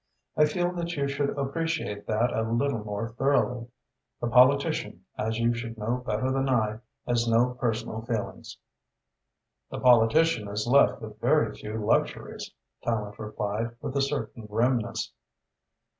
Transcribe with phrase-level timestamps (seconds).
[0.35, 3.67] I feel that you should appreciate that a little more thoroughly.
[4.19, 8.57] The politician, as you should know better than I, has no personal feelings."
[9.69, 12.49] "The politician is left with very few luxuries,"
[12.83, 15.11] Tallente replied, with a certain grimness.